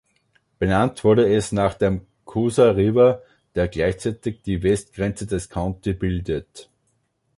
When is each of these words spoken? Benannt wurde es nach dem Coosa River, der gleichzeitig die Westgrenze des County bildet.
Benannt 0.57 1.03
wurde 1.03 1.31
es 1.31 1.51
nach 1.51 1.75
dem 1.75 2.07
Coosa 2.25 2.71
River, 2.71 3.21
der 3.53 3.67
gleichzeitig 3.67 4.41
die 4.41 4.63
Westgrenze 4.63 5.27
des 5.27 5.47
County 5.47 5.93
bildet. 5.93 6.71